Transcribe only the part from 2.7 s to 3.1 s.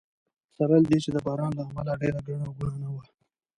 نه وه.